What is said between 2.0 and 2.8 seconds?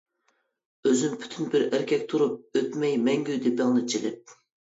تۇرۇپ،